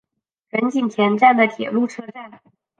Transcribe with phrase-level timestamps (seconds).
[0.49, 2.41] 仁井田站的铁路车站。